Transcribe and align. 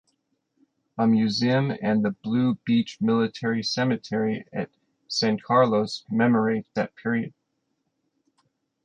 A 0.97 1.05
museum 1.05 1.71
and 1.79 2.03
the 2.03 2.09
Blue 2.09 2.55
Beach 2.65 2.97
Military 3.01 3.61
Cemetery 3.61 4.47
at 4.51 4.71
San 5.07 5.37
Carlos 5.37 6.03
commemorate 6.07 6.65
that 6.73 6.95
period. 6.95 7.35